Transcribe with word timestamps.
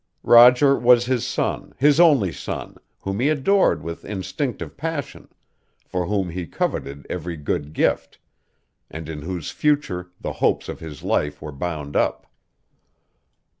Roger 0.23 0.75
was 0.75 1.05
his 1.05 1.27
son, 1.27 1.75
his 1.77 1.99
only 1.99 2.31
son, 2.31 2.75
whom 3.01 3.19
he 3.19 3.29
adored 3.29 3.83
with 3.83 4.03
instinctive 4.03 4.75
passion; 4.75 5.27
for 5.85 6.07
whom 6.07 6.31
he 6.31 6.47
coveted 6.47 7.05
every 7.07 7.37
good 7.37 7.71
gift; 7.71 8.17
and 8.89 9.07
in 9.07 9.21
whose 9.21 9.51
future 9.51 10.09
the 10.19 10.33
hopes 10.41 10.67
of 10.67 10.79
his 10.79 11.03
life 11.03 11.39
were 11.39 11.51
bound 11.51 11.95
up. 11.95 12.25